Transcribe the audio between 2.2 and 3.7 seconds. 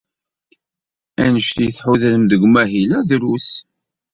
deg umahil-a drus.